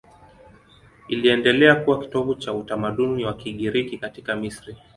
[1.07, 4.75] Iliendelea kuwa kitovu cha utamaduni wa Kigiriki katika Misri.